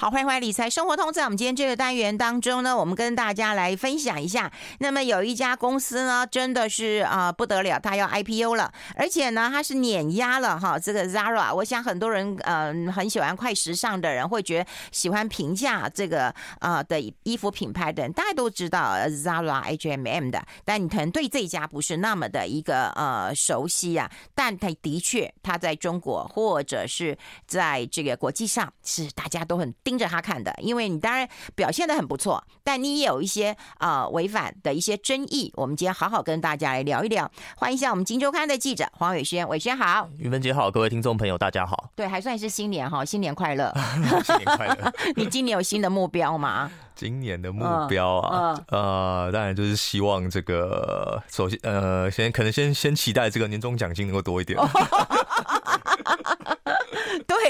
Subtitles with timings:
[0.00, 1.12] 好，欢迎回来理财生活通。
[1.12, 4.50] 在我们今天这个单元当中呢，我们跟大家来分享一下。
[4.78, 11.54] 那么有一家公司呢，真的是啊、不得了，它要 IPO 了，而且呢，它是碾压了哈这个 Zara。
[11.54, 16.28] 我想很多人嗯、呃、很喜欢快时尚的人，会觉得喜欢平价这个
[16.60, 20.42] 啊、呃、的衣服品牌的人，大家都知道 Zara H&M 的。
[20.64, 29.70] 但你可能对这家不是那么的一个呃熟悉啊，但它的确，它在中国或者是在这个国际上是大家都很。
[29.90, 35.52] 盯着他看的，因为你当然表现的很不错，但你也有一些啊违反的一些争议。
[35.56, 37.28] 我们今天好好跟大家来聊一聊。
[37.56, 41.90] 欢迎一下我们《金周刊》的记者黄伟轩，伟轩好，韵芬姐好，各位听众朋友大家好。
[41.96, 43.74] 对，还算是新年哈，新年快乐，
[44.22, 44.92] 新年快乐。
[45.18, 46.70] 你今年有新的目标吗？
[46.94, 48.82] 今年的目标啊，嗯嗯、
[49.24, 54.56] 呃，当然就是希望这个，首先呃，先可能先先期待这个年终奖金能够多一点。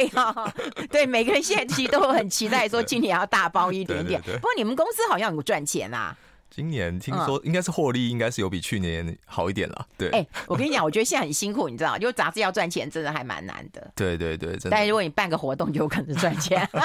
[0.01, 0.53] 对啊、哦，
[0.91, 4.21] 对，每个人现在其实都很期待说今年要大包一点点。
[4.23, 6.17] 不过你们公司好像有赚钱啊？
[6.51, 9.87] 今年听说应该是获利，应该是有比去年好一点了。
[9.97, 13.91] 对，哎，我跟你讲，我觉得现在很辛苦，你知道，就杂志要赚钱，真的还蛮难的。
[13.95, 14.71] 对对对，真的。
[14.71, 16.69] 但如果你办个活动，就有可能赚钱。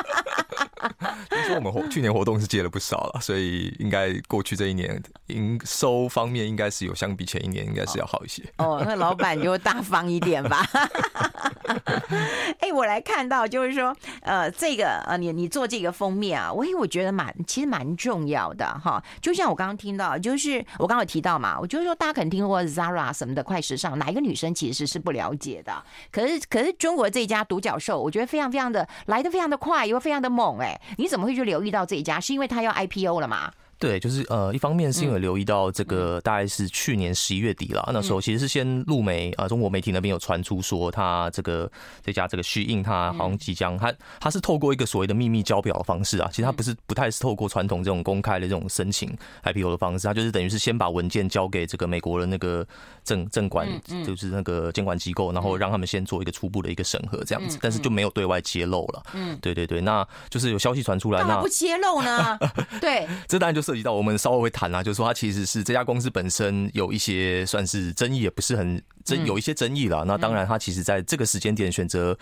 [1.29, 8.43] 听说我们活去年活动是接了不少了，所以应该过去这一年营收方面应该是有相比前一年应该是要好一些。
[8.57, 10.63] 哦，那老板就大方一点吧。
[12.59, 19.03] 哎，我来看到就是说，呃，这个呃，你你做这个封面啊，我我觉得蛮其实蛮重要的哈。
[19.19, 25.81] 就像我刚刚听到，就是我刚刚有提到嘛，我就是说大家可能听过 Zara 什么的快时尚，哪一个女生其实是不了解的？
[26.11, 30.59] 可是可是中国这一家独角兽，我觉得非常非常的来的非常的快，又非常的猛。
[30.59, 32.19] 哎，你怎么会去留意到这一家？
[32.19, 33.49] 是因为它要 IPO 了吗？
[33.77, 41.69] 对，就是呃，一方面是因为留意到这个，大概是去年十一月底了，嗯、那时候其实是先路媒啊、呃，中国媒体那边有传出说，他这个
[42.03, 49.09] 这家这个 SHEIN，他好像即将，他他是透过一个所谓的秘密交表的方式啊，其实他不是不太是透过传统这种公开的这种申请
[49.43, 52.65] IPO 的方式，他就是等于是先把文件交给这个美国的那个
[53.03, 53.67] 证证管，
[54.05, 59.03] 就是那个监管机构，然后让他们先做一个初步的一个审核这样子，但是就没有对外揭露了。
[59.13, 62.37] 嗯，对对对，那就是有消息传出来，那不揭露呢？
[62.79, 64.45] 对，这当然就涉及到我们稍微。
[64.45, 70.05] 会谈啊，就是说，它其实是这家公司本身有一些算是争议，也不是很争，有一些争议了。
[70.05, 72.15] 那当然，它其实在这个时间点选择。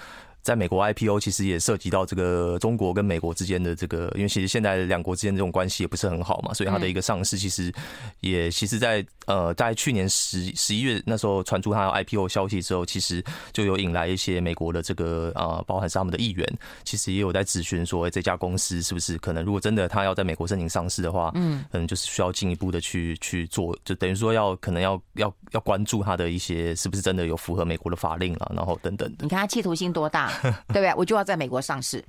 [0.44, 7.74] 在美国 IPO 其实也涉及到这个中国跟美国之间的这个，因为其实现在两国之间这种关系也不是很好嘛，所以它的一个上市其实
[8.20, 13.24] 也其实在呃在去年十十一月那时候传出它 IPO 消息之后，其实
[13.54, 16.46] 就有引来一些美国的这个啊，包含是他们的议员，
[16.84, 29.24] 其实也有在咨询说，这家公司是不是可能如果真的他要在美国申请上市的话，嗯，可能就是需要进一步的去去做，就等于说要可能要要要关注它的一些是不是真的有符合美国的法令了，然后等等的。
[29.24, 30.33] 你看他企图心多大？
[30.68, 30.94] 对不对？
[30.96, 32.04] 我就要在美国上市。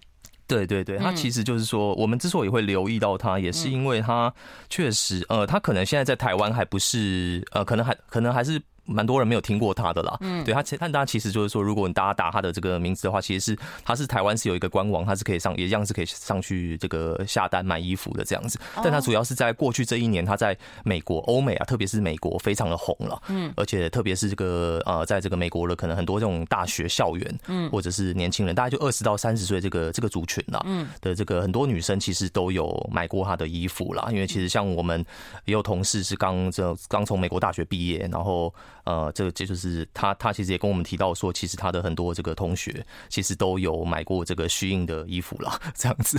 [0.46, 4.32] 对对对，他其实就是说，我们之所以会留意到他，也是因为他
[4.68, 8.60] 确实，呃，他可能现在在台湾还不是，呃，可能还可能还是。
[8.86, 18.58] 蛮多人没有听过他的啦，嗯，对他，但大家其实就是说，如果你大家打他的这个名字的话，其实是他是台湾是有一个官网，他是可以上，也一样是可以上去这个下单买衣服的这样子。
[18.76, 35.04] 但他主要是在过去这一年，他在美国、欧美啊，特别是美国非常的红了，嗯，而且特别是这个呃，在这个美国的可能很多这种大学校园，嗯，或者是年轻人，大概就二十到三十岁这个这个族群啦，嗯，的这个很多女生其实都有买过他的衣服啦，因为其实像我们
[35.46, 38.52] 也有同事是刚这刚从美国大学毕业，然后。
[38.84, 46.18] 呃，这个这就是他，他其实也跟我们提到说，其实他的很多这个同学其实都有买过这个 SHEIN 的衣服了， 这样子。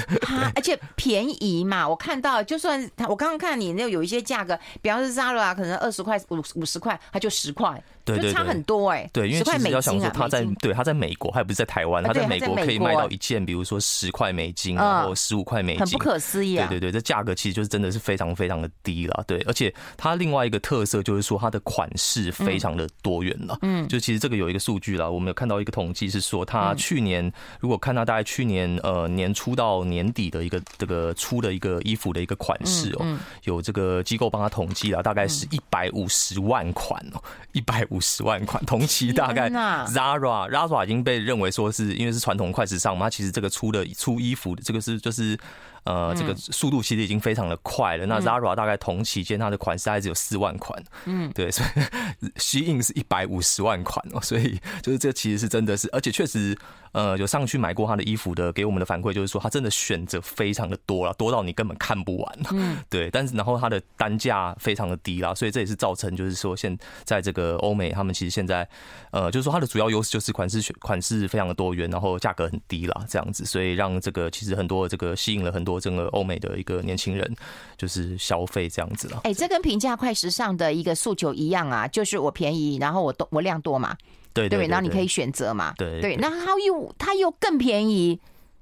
[0.56, 7.82] 而且便宜嘛，我看到就算他，我刚刚看你那有一些价格，比方说 Zara 可能二十块、五五十块，它就十块。
[8.06, 16.68] 对对对，差很多哎、欸，对，因为其实要想说他在对他在美国，他也不是在台湾，他在美国可以卖到一件，比如说十块美金，然后十五块美金，很不可思议啊！
[16.68, 37.22] 对对对，这价格其实就是真的是非常非常的低了，对，而且它另外一个特色就是说它的款式非常的多元了，嗯，就其实这个有一个数据了，我们有看到一个统计是说，他去年如果看到大概去年呃年初到年底的一个这个出的一个衣服的一个款式哦，有这个机构帮他统计了，大概是一百五十万款哦，
[37.52, 38.64] 一百五十万款。
[38.66, 45.38] 同期大概 Zara Zara 已经被认为说是因为是传统快时尚嘛，它其实这个出的出衣服的这个是就是
[45.86, 48.06] 呃，这个速度其实已经非常的快了。
[48.06, 56.58] 那 Zara 大概同期间它的款式还只有四万款，嗯，对，所以 Shein 是一百五十万款哦，所以就是这其实是真的是，而且确实。
[56.92, 62.40] 呃，有上去买过他的衣服的，给我们的反馈就是说，他真的选择非常的多了，多到你根本看不完。
[62.52, 63.10] 嗯， 对。
[63.12, 66.74] 但是然后他的单价非常的低啦，所以这也是造成就是说，现
[67.04, 68.66] 在这个欧美他们其实现在，
[69.12, 77.36] 呃，就是说它的主要优势就是款式选款式非常的多元，然后价格很低啦，这样子，所以让这个其实很多这个吸引了很多这个欧美的一个年轻人
[77.78, 79.22] 就是消费这样子了。
[79.24, 83.96] 哎，这跟平价快时尚的一个诉求一样啊，就是我便宜，然后我多我量多嘛。
[84.34, 88.20] 对对，然后你可以选择嘛，对对，那它又它又更便宜，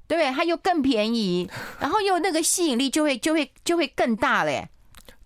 [0.08, 0.32] 对？
[0.32, 1.50] 它又更便宜，
[1.80, 4.70] 然后又那个吸引力就会就会就会更大嘞。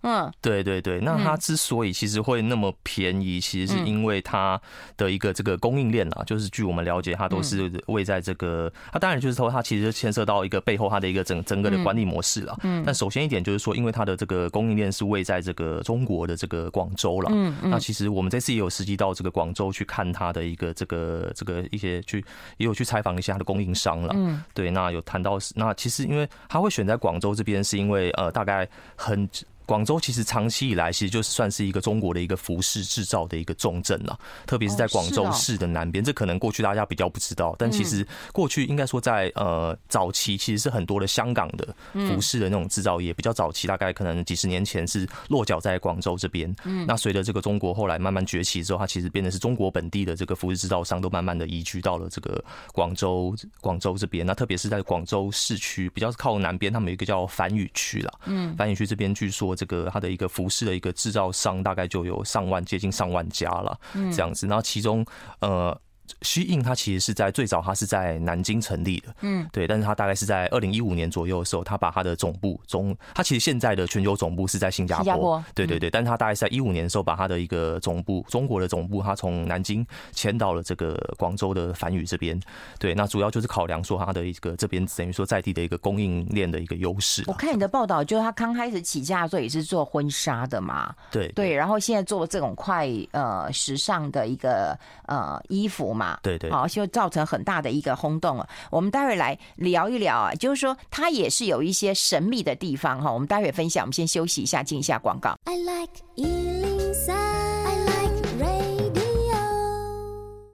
[0.08, 4.58] 嗯，对对对，那它之所以其实会那么便宜，其实是因为它
[4.96, 12.56] 的一个这个供应链啊，就是据我们了解，它都是位在这个，它当然就是说它其实牵涉到一个背后它的一个整整个的管理模式了。
[12.62, 17.28] 嗯，但首先一点就是说，因为它的这个供应链是位在这个中国的这个广州了。
[17.32, 22.24] 嗯，那其实我们这次也有实际到这个广州去看它的一个这个这个一些去
[22.56, 24.14] 也有去采访一下它的供应商了。
[24.16, 28.66] 嗯，对，那有谈到是那其实因为它会选在广州这边，是因为呃大概
[28.96, 29.28] 很。
[29.68, 36.02] 广州其实长期以来，其实就是算是一个中国的一个服饰制造的一个重镇了，特别是在广州市的南边。
[36.02, 41.68] 这可能过去大家比较不知道，但其实过去应该说在呃早期，其实是很多的香港的
[42.08, 46.50] 服饰的那种制造业比较早期，大概可能几十年前是落脚在广州这边。
[46.64, 52.42] 嗯那随着这个中国后来慢慢崛起之后，它其实变得是中国本地的这个服饰制造商都慢慢的移居到了这个
[52.72, 54.24] 广州广州这边。
[54.24, 58.18] 那特别是在广州市区比较靠南边，他们有一个叫番禺区了。
[58.24, 59.57] 嗯，番禺区这边据说。
[59.58, 63.78] 这个它的一个服饰的一个制造商大概就有上万，接近上万家了，
[64.14, 64.46] 这样子。
[64.46, 65.04] 然后其中，
[65.40, 65.76] 呃。
[66.22, 82.40] SHEIN 它其实是在最早，它是在南京成立的，嗯，对，但是它大概是在二零一五年左右的时候，它把它的总部中，它其实现在的全球总部是在新加坡，新加坡，对对对，但是它大概是在一五年的时候，把它的一个总部，中国的总部，它从南京迁到了这个广州的番禺这边，
[82.78, 87.24] 对，那主要就是考量说它的一个这边等于说在地的一个供应链的一个优势。
[87.26, 96.66] 我看你的报道，就是它刚开始起家的时候也是做婚纱的嘛，对对，然后现在做这种快呃时尚的一个呃衣服嘛，对对，好。
[96.78, 98.48] 就造成很大的一个轰动了。
[98.70, 103.10] 我们待会来聊一聊啊，就是说它也是有一些神秘的地方哈。
[103.10, 105.36] 我们待会分享，我们先休息一下，进一下广告。
[105.46, 109.34] I like 103, I like radio。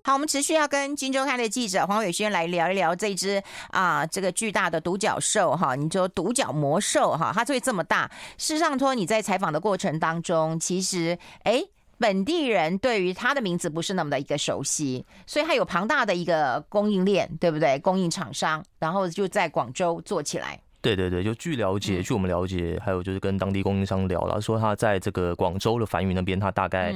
[0.03, 5.75] 好，我们持续要跟《金周刊》的记者黄伟轩来聊一聊这只啊，这个巨大的独角兽哈。
[5.75, 8.11] 你说独角魔兽哈，它会这么大？
[8.39, 11.63] 事实上，说你在采访的过程当中，其实哎。
[11.99, 17.79] 本地人对于他的名字不是那么的一个熟悉，所以他有庞大的一个供应链，对不对？
[17.79, 20.59] 供应厂商，然后就在广州做起来。
[20.81, 26.95] 对对对，就据了解，据我们了解，还有就是跟当地供应商聊了，说他在这个广州的番禺那边，他大概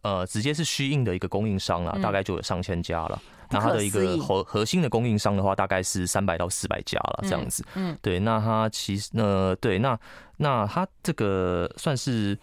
[0.00, 3.20] 呃直接是 SHEIN 的一个供应商了，大概就有上千家了。
[3.50, 7.62] 那他的一个核核心的供应商的话，大概是三百到四百家了，这样子。
[7.74, 9.98] 嗯，对，那他其实呃，对，那
[10.36, 12.38] 那他这个算是。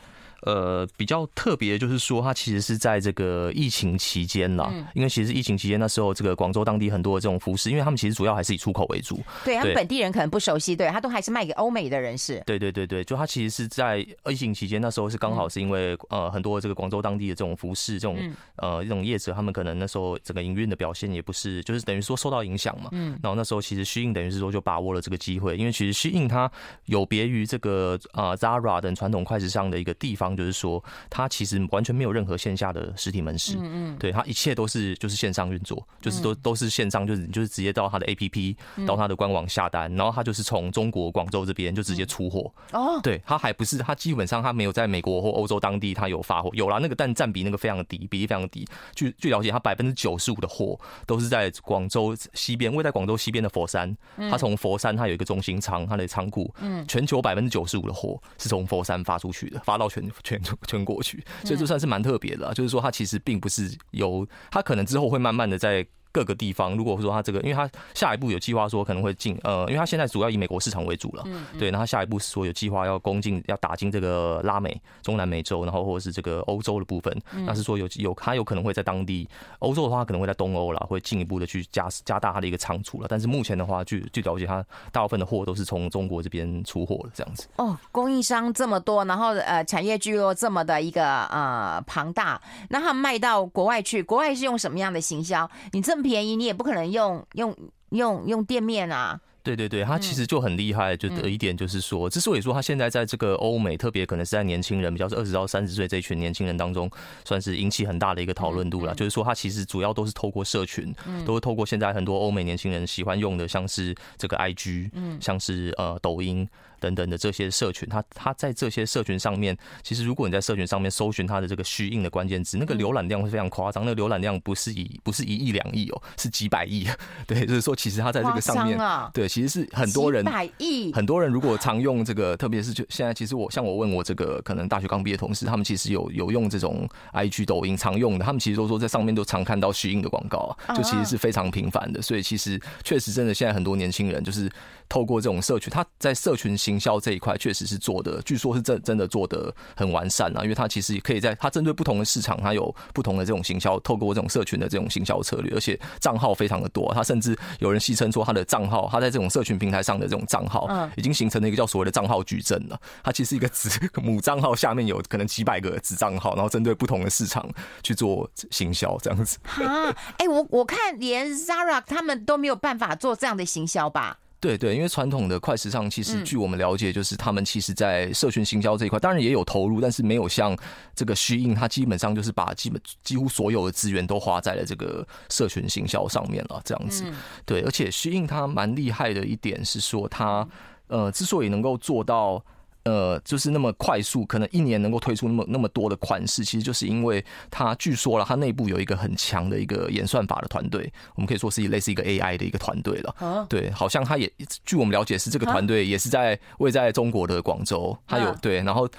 [0.45, 12.41] 呃，比较特别的就是说，它其实是在这个疫情期间啦，因为其实疫情期间那时候，这个广州当地很多的这种服饰，因为他们其实主要还是以出口为主，对，他们本地人可能不熟悉，对，他都还是卖给欧美的人士。
[12.45, 18.17] 对对对对，就他其实是在疫情期间那时候是刚好是因为呃很多这个广州当地的这种服饰这种
[18.57, 22.89] 呃这种业者，他们可能那时候整个营运的表现也不是，就是等于说受到影响嘛。
[22.91, 23.17] 嗯。
[23.23, 26.51] 然后那时候其实 SHEIN 等于是说就把握了这个机会，因为其实 SHEIN 它
[26.85, 30.83] 有别于这个呃 Zara 等传统快时尚的一个地方，就是说。
[31.09, 42.51] 它其实完全没有任何线下的实体门市，嗯嗯，对，它一切都是就是线上运作，就是都都是线上，就是就是直接到它的 APP，到它的官网下单，然后它就是从中国广州这边就直接出货。
[42.71, 48.67] 哦，对，它还不是，它基本上它没有在美国或欧洲当地它有发货，有啦，那个但占比那个非常的低，比例非常的低。
[48.95, 53.95] 据据了解，它百分之九十五的货都是在广州西边，位在广州西边的佛山，
[54.29, 61.23] 它从佛山它有一个中心仓，它的仓库，嗯，全球百分之九十五的货是从佛山发出去的，发到全全全过去。
[61.43, 65.85] 所以这算是蛮特别的，就是说它其实并不是由，它可能之后会慢慢的在。
[66.13, 79.27] 各个地方，如果说他这个，因为他下一步有计划说可能会进，呃，因为他现在主要以美国市场为主了，嗯，对，那他下一步是说有计划要攻进，要打进这个拉美、中南美洲，然后或者是这个欧洲的部分，那是说有有他有可能会在当地，
[79.59, 87.47] 欧洲的话可能会在东欧了，会进一步的去加加大他的一个仓储了，但是目前的话，据据了解，他大部分的货都是从中国这边出货的这样子。
[87.55, 92.39] 哦，供应商这么多，然后呃，产业聚落这么的一个呃庞大，
[92.69, 95.49] 那他卖到国外去，国外是用什么样的行销？
[95.71, 96.83] 你这么便宜，你也不可能。
[96.83, 97.55] 用用
[97.89, 99.19] 用用店面啊。
[99.41, 106.89] 对对对，他其实就很厉害，就的一点就是说，之所以说他现在在这个欧美，特别可能是在年轻人，比较是二十到三十岁这一群年轻人当中，
[107.25, 108.95] 算是引起很大的一个讨论度了。
[108.95, 110.95] 就是说，他其实主要都是透过社群，
[111.25, 116.47] 都是透过现在很多欧美年轻人喜欢用的，像是这个 IG，像是呃抖音。
[116.83, 126.85] 等等的这些社群，他他在这些社群上面，其实如果你在社群上面搜寻他的这个虚应的关键字，那个浏览量是非常夸张，那个浏览量不是以不是一亿两亿哦，是几百亿。
[127.25, 128.77] 对，就是说，其实他在这个上面，
[129.13, 142.01] 对，其实是很多人百亿，很多人如果常用这个，特别是就现在，其实我像我问我这个可能大学刚毕业的同事，他们其实有有用这种 IG 抖音常用的，他们其实都说在上面都常看到虚应的广告，就其实是非常频繁的。
[142.01, 144.51] 所以其实确实真的现在很多年轻人就是。
[144.89, 150.41] 透过这种社群，他在社群行销这一块确实是做的，据说是真真的做的很完善啊。
[150.41, 156.91] 因为它其实可以在它针对不同的市场，它有不同的这种行销，透过这种社群的这种行销策略，而且账号非常的多。
[156.93, 162.79] 它甚至有人戏称说，它的账号，它在这种社群平台上的这种账号，已经形成了一个叫所谓的账号矩阵了。
[163.03, 163.69] 它其实一个子
[164.01, 167.47] 母账号下面有可能几百个子账号，然后针对不同的市场
[167.83, 169.37] 去做行销，这样子。
[169.63, 174.17] 啊，哎，我我看连 Zara 他们都没有办法做这样的行销吧？
[174.43, 180.53] 对对，因为传统的快时尚，其实据我们了解，就是他们其实，在社群行销这一块，当然也有投入，但是没有像
[180.93, 187.05] 这个 SHEIN，它基本上就是把基本几乎所有的资源都花在了这个社群行销上面了，这样子。
[187.45, 190.45] 对，而且 SHEIN 它蛮厉害的一点是说，它
[190.87, 192.43] 呃之所以能够做到。
[192.85, 203.15] 呃，就是那么快速，可能一年能够推出那么那么多的款式，其实就是因为它据说了，它内部有一个很强的一个演算法的团队，我们可以说是类似一个 AI 的一个团队了。
[203.19, 204.31] 啊对，好像它也
[204.65, 208.89] 据我们了解是这个团队也是在位在中国的广州，它有对，然后。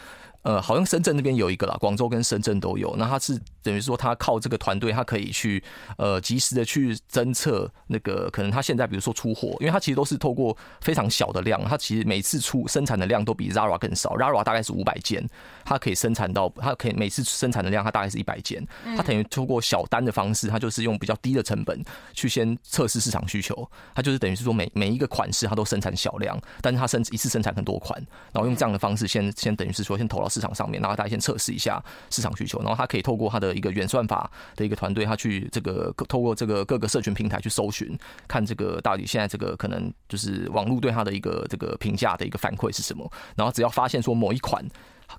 [0.44, 2.94] 呃，好像深圳那边有一个啦，广州跟深圳都有。
[2.98, 5.60] 那它是等于说，他靠这个团队，他可以去
[5.98, 15.26] 呃及时的去侦测那个可能他现在比如说出货，因为他其实都是透过非常小的量，他其实每次出生产的量都比 Zara 更少，Zara 大概是五百件，
[15.64, 18.62] 它可以生产到，它可以每次生产的量，它大概是一百件，
[18.94, 27.98] 它等于透过小单的方式，它就是用比较低的成本去先测试市场需求，它就是等于是说每每一个款式它都生产小量，但是它生一次生产很多款，
[28.30, 30.28] 然后用这样的方式先先等于是说先投到。
[30.34, 31.80] 市场上面，然后大家先测试一下
[32.10, 37.96] 市场需求，然后它可以透过他的一个原算法的一个团队，他去这个透过这个各个社群平台去搜寻，
[38.28, 44.64] 看这个到底现在这个可能就是网络对他的一个这个评价的一个反馈是什么，然后只要发现说某一款。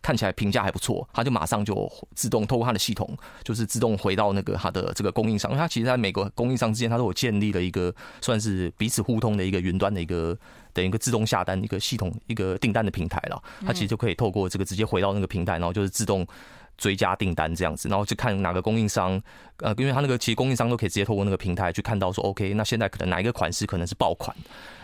[0.02, 3.08] 看起来评价还不错，他就马上就自动透过他的系统，
[3.44, 10.36] 就是自动回到那个他的这个供应商，因为他其实在每个供应商之间，他都有建立了一个算是彼此互通的一个云端的一个
[10.74, 13.42] 等于一个自动下单一个系统一个订单的平台了。
[13.64, 16.26] 他其实就可以透过这个直接回到那个平台，然后就是自动
[16.78, 19.22] 追加订单这样子，然后就看哪个供应商，
[19.58, 24.36] 呃，因为他那个其实供应商都可以直接透过那个平台去看到说，OK，那现在可能哪一个款式可能是爆款。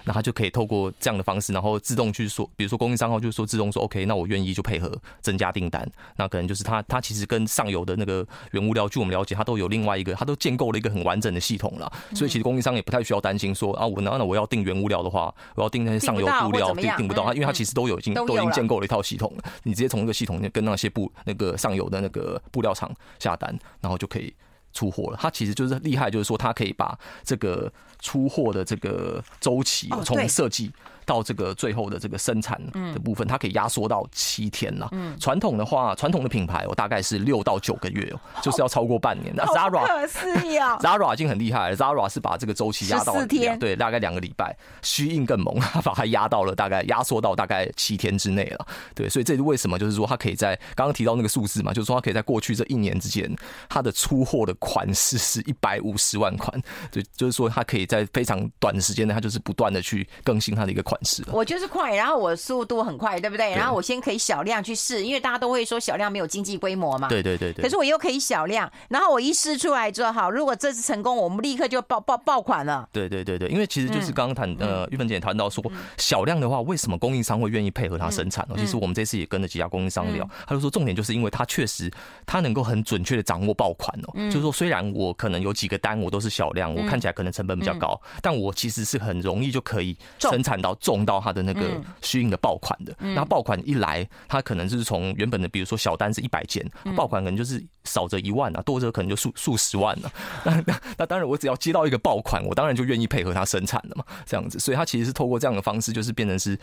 [0.04, 4.92] 那他就可以透过这样的方式，然后自动去说，比如说供应商号就是说自动说 OK，那我愿意就配合
[5.22, 5.88] 增加订单。
[6.18, 11.92] 那可能就是他他其实跟上游的那个原物料，据我们了解，他都有另外一个，他都建构了一个很完整的系统了。
[12.14, 24.34] 所以其实供应商也不太需要担心说啊，我那那我要订原物料的话，我要订那些上游布料订订不到，他因为他其实都有已经都已经建构了一套系统了，你直接从那个系统跟那些布那个上游的那个布料厂下单，然后就可以
[24.74, 25.18] 出货了。
[25.22, 27.72] 它其实就是厉害，就是说它可以把这个。
[28.04, 30.72] 出货的这个周期，从设计
[31.12, 32.58] 到这个最后的这个生产
[32.94, 34.90] 的部分，它可以压缩到七天了。
[35.20, 39.34] 传统的话，传统的品牌，我大概是六到九个月哦，就是要超过半年。
[39.36, 41.76] 那 Zara，Zara 已经很厉害了。
[41.76, 44.56] Zara 是把这个周期压到四天，对，大概两个礼拜。
[44.82, 48.66] SHEIN 更猛，它把它压到了大概压缩到大概七天之内了。
[48.96, 49.78] 对，所以这是为什么？
[49.78, 53.30] 就是说它可以在刚刚提到那个数字嘛，就是说它可以在过去这一年之间，
[53.68, 56.58] 它的出货的款式是一百五十万款。
[56.90, 57.82] 对，就是说它可以。
[57.92, 61.24] 在非常短的时间内，它就是不断的去更新它的一个款式。
[61.32, 63.52] 我就是快，然后我速度很快，对不对？
[63.56, 67.08] 然后我先可以小量去试，因为大家都会说小量没有经济规模嘛。
[67.08, 67.64] 对对对对。
[67.64, 72.88] 可是我又可以小量，然后我一试出来之后，好，如果这次成功，我们立刻就爆爆爆款了。
[72.92, 75.64] 对对对对，因为其实就是刚刚谈呃，玉芬姐也谈到说，
[75.98, 78.56] 小量的话，为什么供应商会愿意配合它生产呢？
[78.58, 81.92] 其实我们这次也跟了几家供应商聊，他就说重点就是因为它确实
[82.26, 84.14] 他能够很准确的掌握爆款哦。
[84.30, 88.50] 就是说虽然我可能有几个单我都是小量，我看起来可能成本比较高，但我。
[88.62, 92.96] 其实是很容易就可以生产到，中到他的那个虚应的爆款的。
[93.00, 100.12] 那爆款一来，他可能就是从原本的，比如说小单是一百件，爆款可能就是少则一万啊，多则可能就数数十万 了。
[100.44, 104.60] 那那那当然，我只要接到一个爆款，我当然就愿意配合他生产了嘛，这样子。
[104.60, 106.58] 所以他其实是透过这样的方式，就是变成是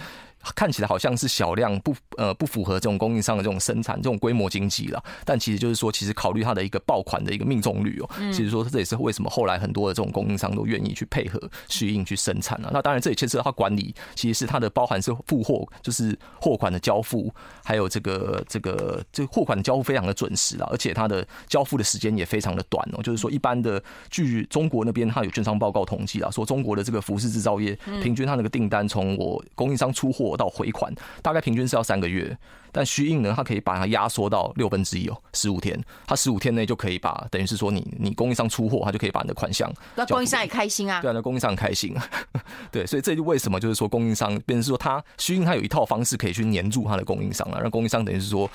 [0.54, 12.70] 看起来好像是小量不呃不符合这种供应商的这种生产这种规模经济了，但其实就是说，其实考虑它的一个爆款的一个命中率哦，其实说这也是为什么后来很多的这种供应商都愿意去配合适应去生产了。
[12.72, 17.32] 那当然，这也牵涉到它管理，其实是它的包含是付货，就是货款的交付，
[17.64, 23.02] 还有这个这个这货款的交付非常的准时了，而且它的交付的时间也非常的短哦。
[23.02, 30.92] 就是说，一般的据中国那边它有券商报告统计啊，说中国的这个服饰制造业平均它那个订单从我供应商出货到回款，
[31.22, 32.36] 大概平均是要三个月。
[32.70, 39.72] 但虚印呢，它可以把它压缩到六分之一哦，十五天，它十五天内就可以把，等于是说你你供应商出货，它就可以把你的款项。
[39.96, 41.00] 那供应商也开心啊。
[41.00, 41.96] 对啊，那供应商很开心。
[41.96, 42.06] 啊
[42.70, 48.48] 对，所以这就为什么就是说供应商，变成是说他虚印他有一套方式可以去黏住他的供应商啊，让供应商等于是说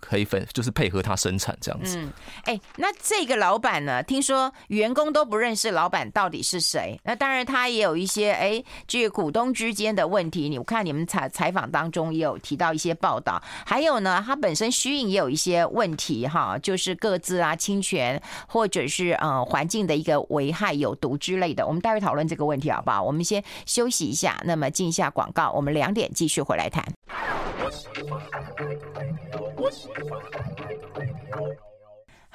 [0.00, 1.98] 可以分，就是配合他生产这样子。
[1.98, 2.10] 嗯，
[2.44, 6.98] 哎，那这个老板呢，听说员工都不认识老板到底是谁？
[7.04, 10.48] 那当然他也有一些哎，这个股东之间的问题。
[10.48, 13.42] 你我看你们采采访当中也有提到一些报道。
[13.64, 21.66] 还有呢，它本身虚应也有一些问题哈，就是各自啊、侵权，或者是呃环境的一个危害、有毒之类的。
[21.66, 23.02] 我们待会讨论这个问题好不好？
[23.02, 26.84] 我们先休息一下，那么进一下广告，我们两点继续回来谈。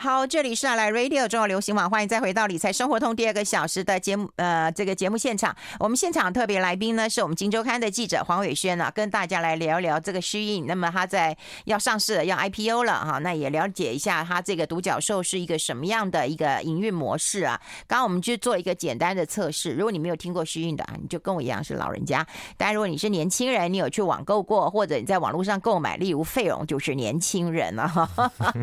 [0.03, 5.55] 好，这里是来 Radio 中国流行网，欢迎再回到理财生活通第二个小时的节目，呃，这个节目现场。
[5.79, 10.67] 我们现场特别来宾呢，是我们金周刊的记者黄伟轩呢，跟大家来聊一聊这个虚印。
[10.67, 17.57] 那么他在要上市了，要 IPO 了哈，那也了解一下他这个独角兽是一个什么样的一个营运模式啊。
[17.87, 22.21] 刚刚我们去做一个简单的测试，如果你没有听过虚印的啊，你就跟我一样是老人家；
[22.57, 28.09] 但如果你是年轻人，你有去网购过，或者你在网络上购买，例如费用就是年轻人了哈。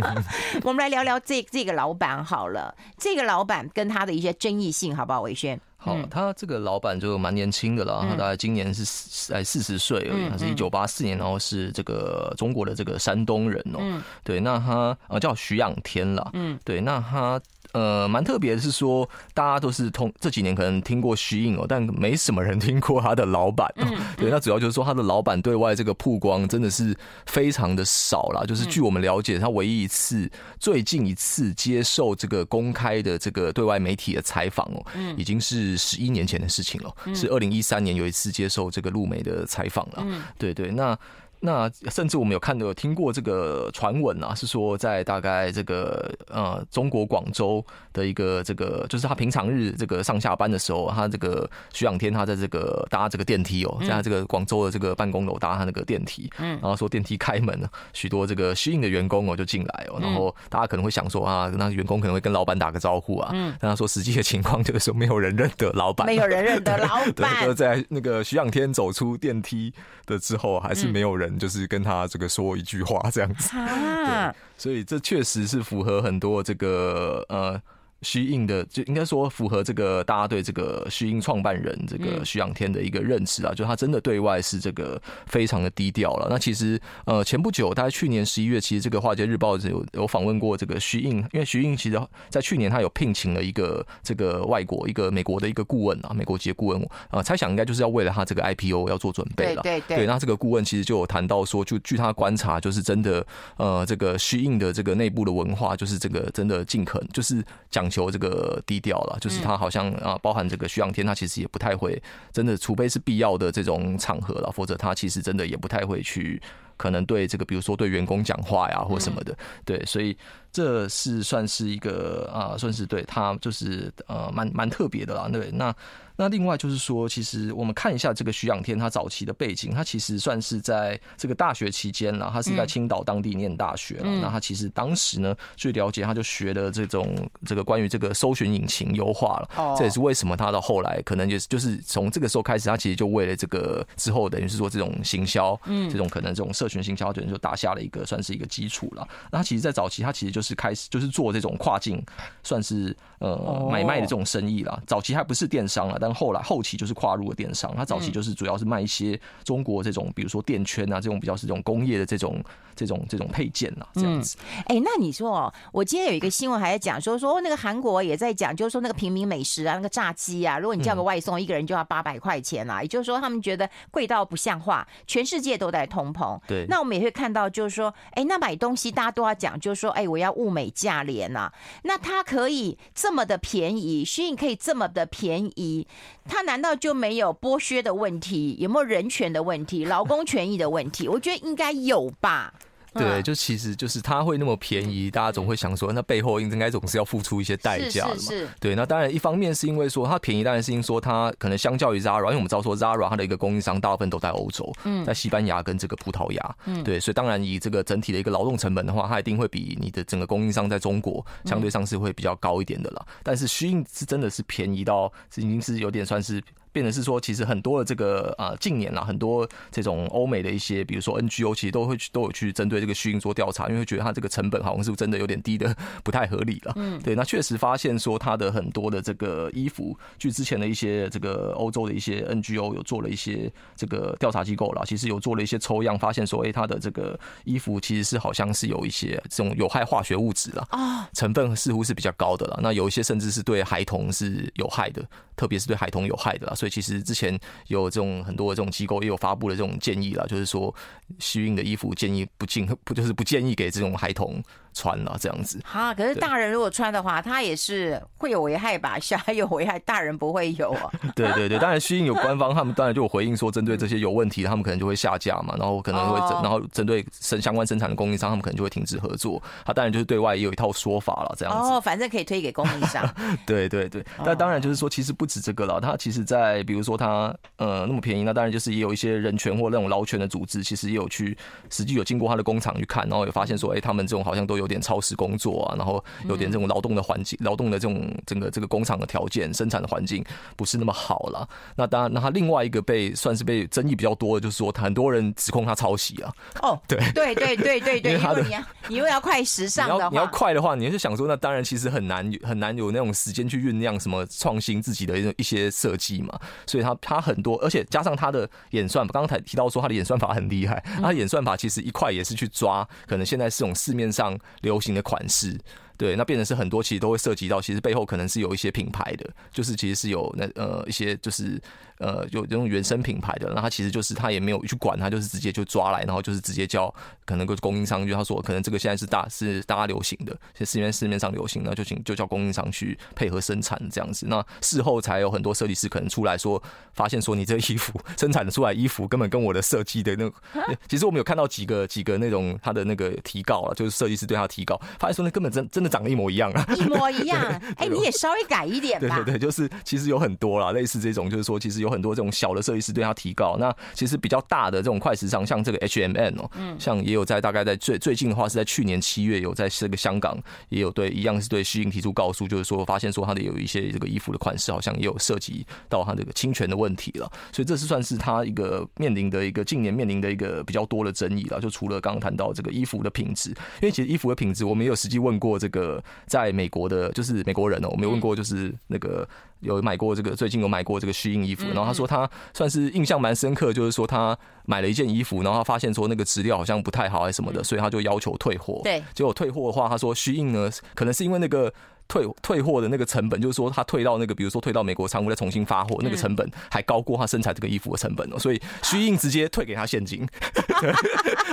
[0.65, 1.19] 我们来聊聊。
[1.31, 5.21] 这这个老板好了，这个老板跟他的一些争议性，好不好？
[5.21, 8.85] 伟轩，好，他这个老板就蛮年轻的了，他大概今年是
[9.33, 17.41] 才四十岁而已，他是一九八四年，然后是这个中国的这个山东人哦，对，那他呃叫徐仰天了，嗯，对，那他。
[17.73, 23.87] 呃，蛮特别的是说，大家都是通这几年可能听过虚应哦，但没什么人听过他的老板哦。
[24.17, 26.97] 对，那主要就是说他的老板对外这个曝光真的是
[27.27, 28.45] 非常的少啦。
[28.45, 34.85] 就是据我们了解，他唯一一次最近一次接受这个公开的这个对外媒体的采访哦，
[35.17, 40.05] 已经是十一年前的事情了，是二零一三年有一次接受这个路媒的采访了。
[40.39, 40.99] 对对，那。
[41.41, 69.73] 那甚至我们有看到、有听过这个传闻啊，是说在大概这个呃中国广州的一个这个，就是他平常日这个上下班的时候，他这个徐仰天他在这个搭这个电梯哦，在他这个广州的这个办公楼搭他那个电梯，嗯，然后说电梯开门了，许多这个虚应的员工哦就进来哦，然后大家可能会想说啊，那员工可能会跟老板打个招呼啊，嗯，但他说实际的情况就是说没有人认得老板，没有人认得老板， 对，在那个徐仰天走出电梯
[70.05, 71.30] 的之后，还是没有人。
[71.39, 77.61] 就是跟他这个说一句话这样子， 对，所以这确实是符合很多这个呃。
[78.03, 86.27] 虚应的就应该说符合这个大家对这个虚应创办人这个徐仰天的一个认识啊，就他真的对外是这个非常的低调了。
[86.31, 99.61] 那其实呃前不久，大概去年十一月，其实这个华尔街日报有有访问过这个虚应，因为徐应其实在去年他有聘请了一个这个外国一个美国的一个顾问啊，美国籍的顾问啊，猜想应该就是要为了他这个 IPO 要做准备了。
[99.63, 100.07] 对对对。
[100.07, 103.27] 那这个顾问其实就有谈到说，就据他观察，就是真的
[103.59, 107.90] 呃这个虚应的这个内部的文化，就是这个真的尽可能就是讲。
[107.91, 112.01] 求这个低调了，就是他好像啊，包含这个徐阳天，他其实也不太会
[112.33, 116.41] 真的，除非是必要的这种场合了，否则他其实真的也不太会去
[116.77, 120.17] 可能对这个，比如说对员工讲话呀或什么的，对，所以
[120.53, 125.75] 这是算是一个啊，算是对他就是呃蛮蛮特别的啦，对，那。
[126.21, 134.05] 那另外就是说，其实我们看一下这个徐仰天他早期的背景，他其实算是在这个大学期间了，他是在青岛当地念大学了。
[134.21, 139.75] 那他其实当时呢，据了解，他就学了这种这个关于这个搜寻引擎优化了。
[139.79, 149.09] 这也是为什么他到后来可能就是就是从这个时候开始，他其实就为了这个之后等于是说这种行销，嗯这种可能这种社群行销，就打下了一个算是一个基础了。
[149.33, 152.05] 那他其实，在早期，他其实就是开始就是做这种跨境，
[152.43, 154.79] 算是呃买卖的这种生意啦。
[154.87, 157.75] 早期还不是电商了，但后来后期就是跨入了电商。
[157.77, 162.43] 他早期就是主要是卖一些中国这种，比如说电圈啊这种比较是这种工业的这种
[162.75, 164.37] 这种这种配件啊，这样子。
[164.67, 172.83] 哎、欸，那你说哦，我今天有一个新闻还在讲说说那个韩国也在讲，就是说那个平民美食啊，那个炸鸡啊，如果你叫个外送，一个人就要八百块钱啊。
[172.83, 176.39] 也就是说，他们觉得贵到不像话，全世界都在通膨。
[176.47, 181.53] 对，那我们也会看到，就是说，哎，那买东西大家都要讲，就是说，哎，我要物美价廉呐。
[181.85, 185.87] 那它可以这么的便宜，SHEIN 可以这么的便宜，
[186.25, 188.57] 他难道就没有剥削的问题？
[188.59, 189.85] 有没有人权的问题？
[189.85, 191.09] 劳工权益的问题？
[191.09, 192.55] 我觉得应该有吧。
[192.95, 198.51] 对，就其实就是它会那么便宜，大家总会想说，那背后应该总是要付出一些代价的嘛。
[198.59, 213.07] 对，那当然一方面是因为说它便宜，当然是因为说它可能相较于 Zara，因为我们知道说 Zara 它的一个供应商大部分都在欧洲，嗯在西班牙跟这个葡萄牙，嗯，对，所以当然以这个整体的一个劳动成本的话，它一定会比你的整个供应商在中国相对上是会比较高一点的啦。
[213.23, 216.43] 但是 SHEIN 是真的是便宜到已经是有点算是。
[216.73, 226.73] 变成是说，其实很多的这个啊，近年啦，很多这种欧美的一些，比如说 NGO，其实都会去都有去针对这个 SHEIN 做调查，因为觉得它这个成本好像是不是真的有点低的不太合理了。
[226.77, 242.61] 嗯，对，那确实发现说它的很多的这个衣服，据之前的一些这个欧洲的一些 NGO 有做了一些这个调查机构啦，其实有做了一些抽样，发现说，哎，它的这个衣服其实是好像是有一些这种有害化学物质了啊，成分似乎是比较高的了。
[242.63, 245.03] 那有一些甚至是对孩童是有害的，
[245.41, 246.55] 特别是对孩童有害的啦。
[246.55, 250.75] 所以其实之前有这种很多的这种机构也有发布了这种建议啦，就是说
[251.19, 254.43] SHEIN 的衣服建议不进 不就是不建议给这种孩童
[254.75, 255.59] 穿了这样子。
[255.65, 258.99] 哈，可是大人如果穿的话，他也是会有危害吧？
[258.99, 260.91] 小孩有危害，大人不会有啊。
[261.17, 269.43] 对对对，当然 SHEIN 有官方他们当然就有回应说，针对这些有问题，他们可能就会下架嘛，然后可能会然后针对生相关生产的供应商，他们可能就会停止合作。
[269.65, 271.71] 他当然就是对外也有一套说法了，这样子。
[271.71, 273.09] 哦，反正可以推给供应商。
[273.47, 276.91] 对对对，但当然就是说，其实不止这个了，他其实在比如说。
[276.91, 281.39] 说它呃那么便宜，那当然就是也有一些人权或那种劳权的组织，其实也有去
[281.71, 290.25] 实际有经过他的工厂去看，然后有发现说，哎，他们这种好像都有点超时工作啊，然后有点这种劳动的环境、劳动的这种整个这个工厂的条件、生产的环境
[290.57, 291.49] 不是那么好了。
[291.77, 296.33] 那当然，那他另外一个被算是被争议比较多的，就是说很多人指控他抄袭啊。
[296.63, 306.81] 哦，对对对对对对， 因为你要你又要快时尚的话，你要快的话，你是想说，那当然其实很难很难有那种时间去酝酿什么创新自己的一一些设计嘛，所以。
[306.81, 315.61] 他他很多，而且加上他的演算法，刚刚才提到说他的演算法很厉害，他的演算法其实一块也是去抓，可能现在是这种市面上流行的款式。
[315.99, 321.61] 对，那变成是很多，其实都会涉及到，其实背后可能是有一些品牌的，就是其实是有那呃一些就是
[322.01, 326.93] 呃有这种原生品牌的，那他其实就是他也没有去管，他就是直接就抓来，然后就是直接叫
[327.27, 334.27] 可能个供应商，就他说可能这个现在是大是大家流行的，现在市面市面上流行的，就请就叫供应商去配合生产这样子。
[334.27, 336.61] 那事后才有很多设计师可能出来说，
[336.95, 340.35] 发现说你这衣服生产的出来衣服根本跟我的设计的那个，
[340.89, 345.91] 其实我们有看到几个几个那种他的那个提告啊，就是设计师对他提告，发现说那根本真真的。
[345.91, 347.43] 长得一模一样啊，一模一样。
[347.77, 349.17] 哎，你也稍微改一点吧。
[349.17, 353.57] 对对对，就是其实有很多啦，类似这种，就是说其实有很多这种小的设计师对他提告。
[353.59, 367.31] 那其实比较大的这种快时尚，像这个 H&M 哦，嗯，像也有在大概在最最近的话是在去年七月有在这个香港也有对一样是对 SHEIN 提出告诉，就是说发现说他的有一些这个衣服的款式好像也有涉及到他这个侵权的问题了。
[367.53, 371.61] 所以这是算是他一个面临的一个近年面临的一个比较多的争议了。
[371.61, 376.51] 就除了刚刚谈到这个衣服的品质，因为其实衣服的品质我们也有实际问过这个在。
[376.61, 379.27] 美国的，就是美国人哦，我们有问过，就是那个
[379.61, 388.81] 有买过这个，最近有买过这个 SHEIN 衣服，然后他说他算是印象蛮深刻，就是说他买了一件衣服，然后他发现说那个质量好像不太好还是什么的，所以他就要求退货。
[388.85, 391.73] 对，结果退货的话，他说 SHEIN 呢，可能是因为那个。
[392.11, 400.27] 退退货的那个成本，就是说他退到那个，比如说退到美国仓库再重新发货，那个成本还高过他生产这个衣服的成本哦，所以 SHEIN 直接退给他现金，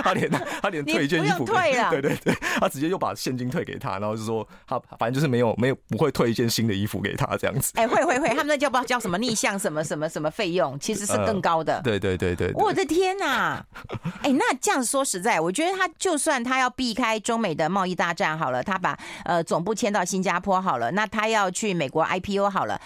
[0.02, 0.28] 他连
[0.60, 7.72] 他连退一件衣服，退了，对对对，他直接又把现金退给他，然后就说他反正就是没有没有不会退一件新的衣服给他这样子。
[7.76, 11.80] 哎，会会会，他们那叫不叫什么逆向什么什么什么费用，其实是更高的。
[11.84, 13.64] 对对对对，我的天哪！
[14.22, 21.28] 哎，那这样说实在，我觉得他就算他要避开中美的贸易大战好了，他把呃总部迁到新加坡好了，那他。
[21.28, 22.80] 要去美国 IPO 好了，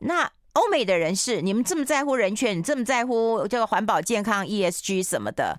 [0.00, 5.56] 那欧美的人士，你们这么在乎人权，你这么在乎这个环保健康 ESG 什么的，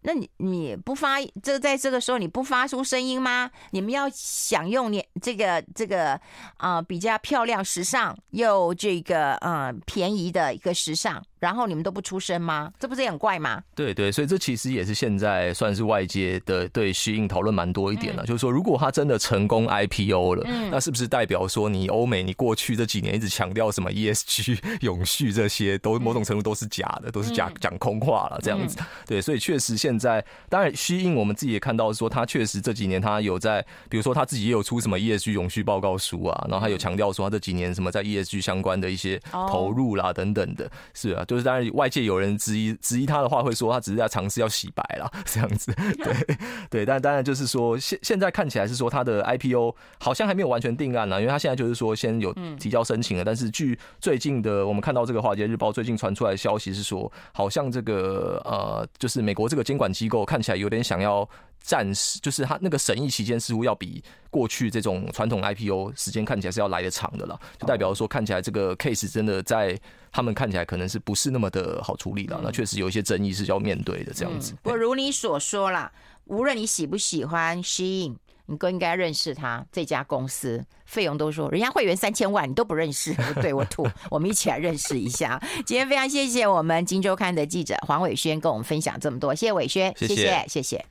[0.00, 3.50] 那你你不发这在这个时候你不发出声音吗？
[3.72, 6.18] 你们要享用你这个这个
[6.56, 12.72] 啊、比较漂亮、时尚又这个嗯、呃、便宜的一个时尚，然后你们都不出声吗？
[12.78, 13.62] 这不是也很怪吗？
[13.74, 28.76] 对对，所以这其实也是现在算是外界的对 SHEIN 讨论蛮多一点了，嗯、就是说如果他真的成功 IPO 了，嗯、那是不是代表说你欧美你过去这几年一直强调什么 ESG 永续这些，都某种程度都是假的，嗯、都是假讲空话了这样子。
[28.80, 42.06] 嗯、对，所以确实现在，当然 SHEIN 我们自己也看到说，他确实这几年他有在，比如说他自己也有出什么 ESG 永续报告书啊，然后他有强调说他这几年什么在 ESG 相关的一些投入啦等等的，是啊，就是当然外界。
[42.06, 45.74] 有人质疑质疑他的话，会说他只是在尝试要洗白啦， 这样子。
[45.74, 46.36] 对
[46.70, 61.28] 对，但当然就是说，现现在看起来是说他的 IPO 好像还没有完全定案呢，因为他现在就是说先有提交申请了，但是据最近的我们看到这个《华尔街日报》最近传出来的消息是说，好像这个呃，就是美国这个监管机构看起来有点想要。
[61.60, 69.78] 暂时就是他那个审议期间似乎要比过去这种传统 IPO 时间看起来是要来得长的了，就代表说看起来这个 case 真的在
[70.12, 72.40] 他们看起来可能是不是那么的好处理了。
[72.42, 74.54] 那确实有一些争议是要面对的这样子。
[74.62, 75.90] 不过如你所说啦，
[76.26, 78.16] 无论你喜不喜欢 SHEIN，
[78.46, 80.64] 你都应该认识他这家公司。
[80.84, 83.84] 费用都说人家会员三千万，你都不认识， 对我吐。
[84.08, 85.42] 我们一起来认识一下。
[85.66, 90.86] 今天非常谢谢我们《金周刊》的记者黄伟轩跟我们分享这么多，谢谢伟轩，谢谢谢谢。